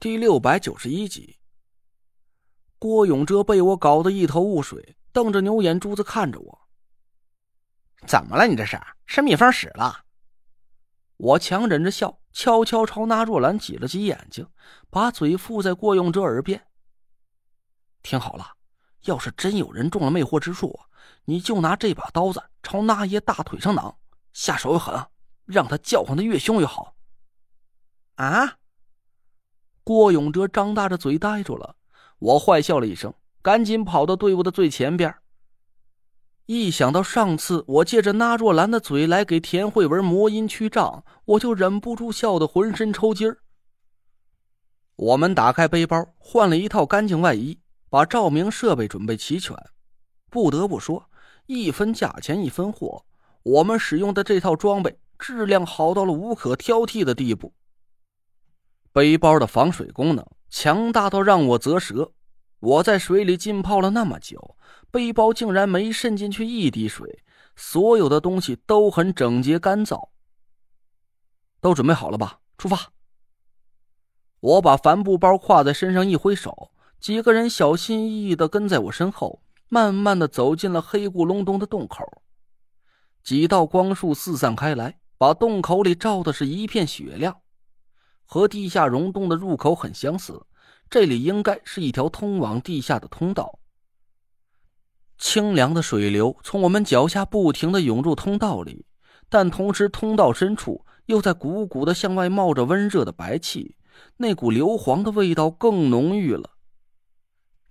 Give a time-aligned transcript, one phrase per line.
[0.00, 1.36] 第六百九十一集。
[2.78, 6.68] 郭永哲被我搞得一头雾水，瞪着牛眼珠子看着我。
[8.06, 8.46] 怎么了？
[8.46, 10.06] 你这是是蜜蜂屎了？
[11.18, 14.48] 我强忍着笑，悄悄朝那若兰挤了挤眼睛，
[14.88, 16.66] 把嘴附在郭永哲耳边。
[18.02, 18.56] 听好了，
[19.02, 20.80] 要是真有人中了魅惑之术，
[21.26, 23.96] 你就拿这把刀子朝那爷大腿上攮，
[24.32, 25.08] 下手要狠，
[25.44, 26.96] 让他叫唤的越凶越好。
[28.14, 28.59] 啊！
[29.90, 31.74] 郭永哲张大着嘴呆住了，
[32.20, 33.12] 我坏笑了一声，
[33.42, 35.12] 赶紧跑到队伍的最前边。
[36.46, 43.38] 一想到上次我借着那若兰的嘴来给田慧文魔音驱障，我就忍不住笑得浑身抽筋儿。
[44.94, 49.56] 我们打开背包，换了一套干净外衣，把照明设备准备齐全。
[50.30, 51.10] 不得不说，
[51.46, 53.04] 一分价钱一分货，
[53.42, 57.52] 我们使用的这套装备质量好到了无可挑剔的地步。
[58.92, 62.12] 背包的防水功能强大到让我啧舌。
[62.58, 64.56] 我在水里浸泡了那么久，
[64.90, 67.22] 背包竟然没渗进去一滴水，
[67.56, 70.08] 所有的东西都很整洁干燥。
[71.60, 72.40] 都准备好了吧？
[72.58, 72.92] 出发！
[74.40, 82.22] 我把帆布包挎在身上，一挥手，几个人小心翼翼的跟在我身后，慢慢的走进了黑咕隆咚的洞口。
[83.22, 87.40] 几道光束四散开来，把洞口里照的是一片雪亮。
[88.32, 90.46] 和地下溶洞的入口很相似，
[90.88, 93.58] 这里应该是一条通往地下的通道。
[95.18, 98.86] 清凉的水流从我们脚下不停的涌入通道里，
[99.28, 103.74] 但同时通道深处又在鼓鼓的向外冒着温热的白气，
[104.18, 106.50] 那股硫磺的味道更浓郁了。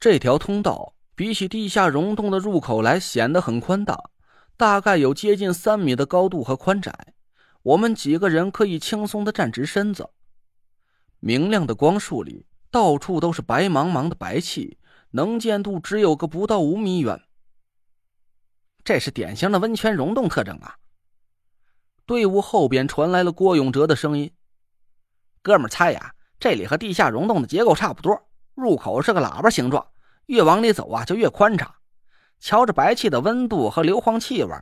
[0.00, 4.10] 这条通道比起地下溶洞的入口来显得很宽大，
[4.56, 7.14] 大概有接近三米的高度和宽窄，
[7.62, 10.10] 我们几个人可以轻松的站直身子。
[11.20, 14.78] 明亮的光束里，到处都是白茫茫的白气，
[15.10, 17.20] 能见度只有个不到五米远。
[18.84, 20.76] 这是典型的温泉溶洞特征啊！
[22.06, 24.32] 队伍后边传来了郭永哲的声音
[25.42, 29.88] ：“哥们猜呀，这里和地下溶洞的结构差不多，入口是个喇叭形状，
[30.26, 31.74] 越往里走啊就越宽敞。
[32.38, 34.54] 瞧着白气的温度和硫磺气味，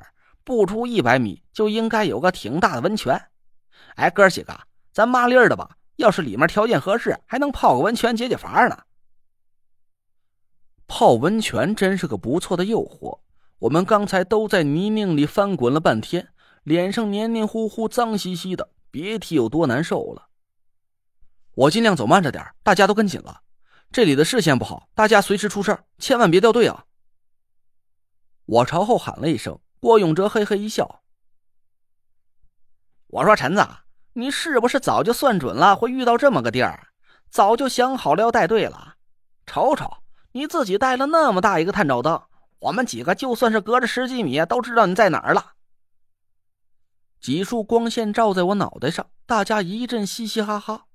[0.43, 3.29] 不出一百米就应该有个挺大的温泉。
[3.95, 4.59] 哎，哥几个，
[4.93, 8.85] 咱麻利儿的吧！”要是里面条件合适，还能泡个温泉解解乏呢。
[10.87, 13.21] 泡温泉真是个不错的诱惑。
[13.59, 16.29] 我们刚才都在泥泞里翻滚了半天，
[16.63, 20.29] 脸上黏黏糊糊、脏兮兮的，别提有多难受了。
[21.55, 23.41] 我尽量走慢着点，大家都跟紧了。
[23.91, 26.85] 这里的视线不好，大家随时出事千万别掉队啊！
[28.45, 31.03] 我朝后喊了一声，郭永哲嘿嘿一笑
[33.09, 33.67] ：“我说陈子。”
[34.19, 36.89] 你是不是早就算准了会遇到这么个地儿？
[37.29, 38.95] 早就想好了要带队了？
[39.45, 39.99] 瞅瞅，
[40.33, 42.23] 你自己带了那么大一个探照灯，
[42.61, 45.53] 我们几个就算是隔着十几米都知道你在哪儿了。
[47.21, 50.87] 几束光线照在我脑袋上，大家一阵嘻嘻哈哈。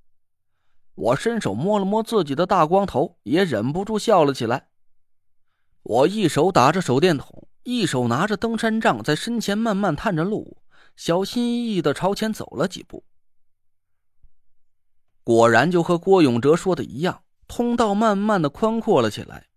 [0.96, 4.70] 我伸手摸了摸自己的大光头，也忍不住笑了起来。
[5.84, 10.58] 我一手打着手电筒，一手拿着登山杖，在身前慢慢探着路，
[10.96, 13.04] 小心翼翼的朝前走了几步。
[15.24, 19.48] 果然，就和郭永哲说的一样，通道慢慢的宽阔了起来，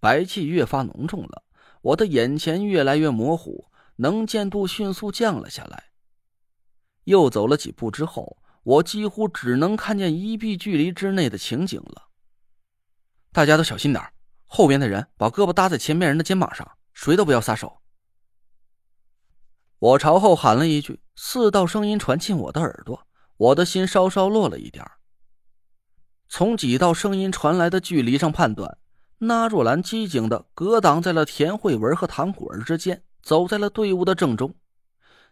[0.00, 1.44] 白气越发浓重了。
[1.82, 3.66] 我的眼前越来越模糊，
[3.96, 5.84] 能见度迅速降了下来。
[7.04, 12.08] 又走了几步之后，我几乎只能看见一臂距离之内的情景了。
[13.32, 14.04] 大家都小心点
[14.44, 17.78] 后边的人把胳膊搭在前面人的肩膀上，谁都不要撒手。
[19.78, 23.06] 我朝后喊了一句，四道声音传进我的耳朵，
[23.36, 24.84] 我的心稍稍落了一点
[26.32, 28.78] 从几道声音传来的距离上判断，
[29.18, 34.54] 那若兰机警的格挡在了田慧文和唐果儿之间，走在了队伍的正中。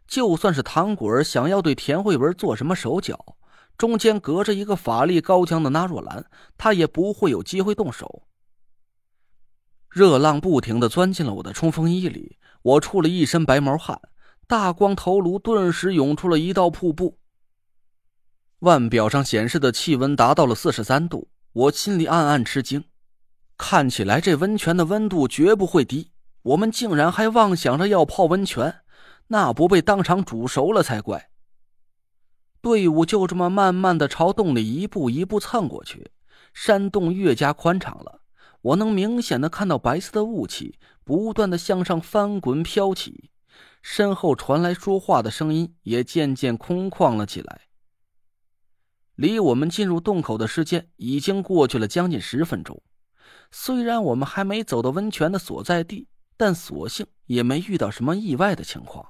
[0.08, 3.36] 就算是唐果儿想要对田慧文做什么手脚，
[3.78, 6.26] 中间隔着一个法力高强的那若兰，
[6.58, 8.24] 他也不会有机会动手。
[9.88, 14.00] 热浪不停的钻进了我的冲锋衣里，我出了一身白毛汗，
[14.48, 17.17] 大光头颅顿时涌出了一道瀑布。
[18.60, 22.82] 腕表上显示的气温达到了四十三度，我心里暗暗吃惊。
[23.56, 26.10] 看起来这温泉的温度绝不会低，
[26.42, 28.80] 我们竟然还妄想着要泡温泉，
[29.28, 31.30] 那不被当场煮熟了才怪。
[32.60, 36.10] 队伍就这么慢慢的朝洞里一步一步蹭过去，
[36.52, 38.22] 山洞越加宽敞了，
[38.60, 43.30] 我能明显的看到白色的雾气不断的向上翻滚飘起，
[43.82, 47.67] 身后传来说话的声音也渐渐空旷了起来。
[49.18, 52.80] 离我们进入洞口的时间已经过去了将近十分钟。
[53.50, 56.06] 虽然我们还没走到温泉的所在地，
[56.36, 59.04] 但所幸也没遇到什么意外的情况。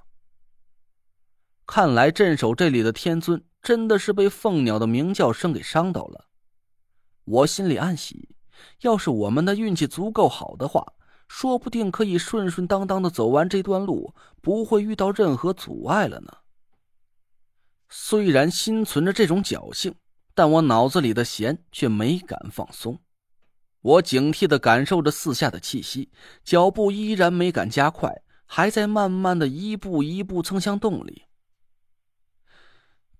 [1.67, 6.25] 看来镇守这里的天尊真的是被凤鸟的鸣叫声给伤到了。
[7.27, 8.35] 我心里暗喜，
[8.81, 10.95] 要是我们的运气足够好的话，
[11.29, 16.38] 说不定可以顺顺当当的走完这段路，不会遇到任何阻碍了呢。
[17.89, 19.95] 虽然心存着这种侥幸，
[20.35, 23.01] 但我脑子里的弦却没敢放松。
[23.81, 26.11] 我警惕的感受着四下的气息，
[26.45, 31.25] 脚步依然没敢加快，还在慢慢的一步一步蹭向洞里。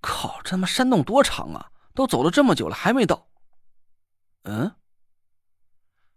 [0.01, 1.71] 靠，这他妈山洞多长啊！
[1.95, 3.29] 都走了这么久了，还没到。
[4.45, 4.73] 嗯，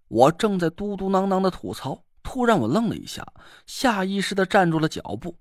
[0.08, 3.26] 我正在嘟嘟囔囔的吐槽，突然我愣了一下，
[3.66, 5.40] 下意识的站住了脚步。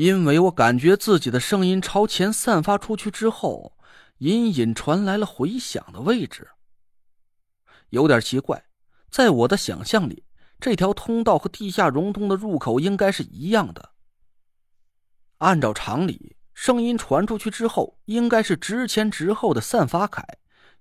[0.00, 3.76] 因为我感觉自己的声音朝前散发出去之后，
[4.16, 6.48] 隐隐传来了回响的位置。
[7.90, 8.64] 有点奇怪，
[9.10, 10.24] 在我的想象里，
[10.58, 13.90] 这条通道和地下溶洞的入口应该是一样的。
[15.36, 20.24] 按照常理，声音传出去之后，应该是直前直后的散发开。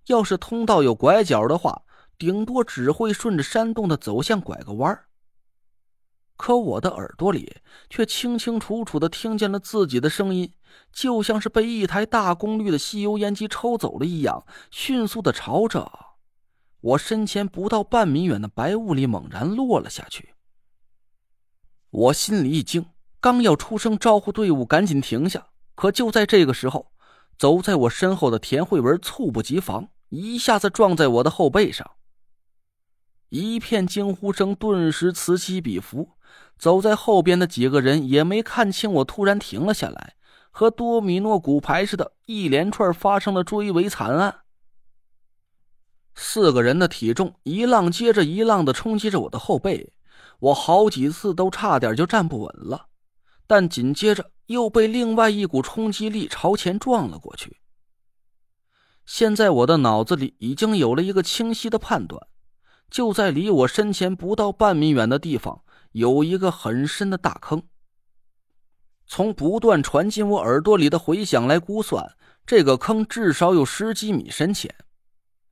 [0.06, 1.82] 要是通道有拐角的话，
[2.18, 5.09] 顶多只会顺着山洞的走向拐个弯儿。
[6.40, 7.58] 可我的耳朵里
[7.90, 10.54] 却清清楚楚的听见了自己的声音，
[10.90, 15.92] 就像是被一台大功率的吸油烟机抽走了一样，迅速的朝着
[16.80, 20.34] 我身前不到半米远的白雾里猛然落了下去。
[21.90, 22.86] 我心里一惊，
[23.20, 26.94] 刚要出声招呼队伍赶紧停下，可就在这个时候，
[27.38, 31.86] 走在我身后的田慧文猝不及防，一下子撞在我的后背上。
[33.28, 36.12] 一片惊呼声顿时此起彼伏。
[36.58, 40.16] 走在后边的几个人也没看清我，突然停了下来，
[40.52, 44.42] 和多米诺骨牌似的，一连串发生了追尾惨案。
[46.16, 49.94] 四个人的体重一浪接着一浪的冲击着我的后背，
[50.40, 52.88] 我好几次都差点就站不稳了，
[53.48, 57.58] 但紧接着又被另外一股冲击力朝前撞了过去。
[59.06, 62.28] 现在我的脑子里已经有了一个清晰的判断，
[62.92, 65.64] 就在离我身前不到半米远的地方。
[65.92, 67.64] 有一个很深的大坑。
[69.06, 72.16] 从不断传进我耳朵里的回响来估算，
[72.46, 74.74] 这个坑至少有十几米深浅。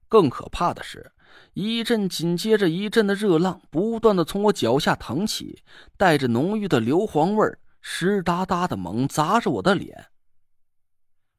[0.08, 1.12] 更可怕的是，
[1.54, 5.64] 一阵紧接着一阵的热浪不断的从我脚下腾起，
[5.98, 10.06] 带着浓郁的硫磺味儿，湿哒哒的猛砸着我的脸。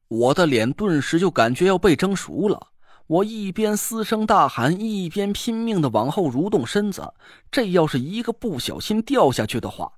[0.09, 2.73] 我的脸顿时就感觉要被蒸熟了。
[3.09, 7.15] 我一边嘶声大喊，一边拼命的往后蠕动身子。
[7.51, 9.95] 这要是一个不小心掉下去的话，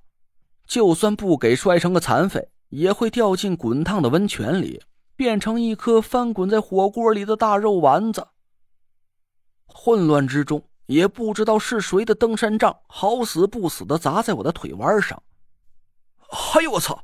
[0.65, 4.81] 就算不给摔成个残废，也会掉进滚烫的温泉里，
[5.17, 8.27] 变成一颗翻滚在火锅里的大肉丸子。
[9.65, 15.21] 混乱之中，也不知道是谁的登山杖，好死不死的砸在我的腿弯上。
[16.55, 17.03] 哎呦我操！